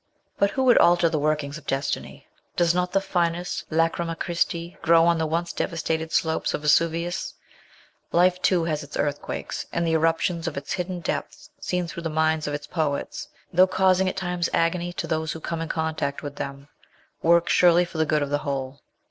But 0.39 0.49
who 0.49 0.63
would 0.63 0.79
alter 0.79 1.09
the 1.09 1.19
workings 1.19 1.59
of 1.59 1.67
destiny? 1.67 2.25
Does 2.55 2.73
not 2.73 2.91
the 2.91 2.99
finest 2.99 3.65
Lacryma 3.69 4.15
Christi 4.17 4.75
grow 4.81 5.05
on 5.05 5.19
the 5.19 5.27
once 5.27 5.53
devastated 5.53 6.11
slopes 6.11 6.55
of 6.55 6.63
Vesuvius? 6.63 7.35
Life, 8.11 8.41
too, 8.41 8.63
has 8.63 8.81
its 8.81 8.97
earthquakes, 8.97 9.67
and 9.71 9.85
the 9.85 9.91
eruptions 9.93 10.47
of 10.47 10.57
its 10.57 10.73
hidden 10.73 11.01
depths 11.01 11.51
seen 11.59 11.85
through 11.85 12.01
the 12.01 12.09
minds 12.09 12.47
of 12.47 12.55
its 12.55 12.65
poets, 12.65 13.27
though 13.53 13.67
causing 13.67 14.09
at 14.09 14.17
times 14.17 14.49
agony 14.55 14.91
to 14.93 15.05
those 15.05 15.33
who 15.33 15.39
come 15.39 15.61
in 15.61 15.69
contact 15.69 16.23
with 16.23 16.37
them, 16.37 16.67
work 17.21 17.47
surely 17.47 17.85
for 17.85 17.99
the 17.99 18.05
good 18.07 18.23
of 18.23 18.31
the 18.31 18.39
whole. 18.39 18.79